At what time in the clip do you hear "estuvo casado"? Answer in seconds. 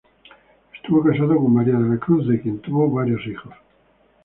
0.77-1.35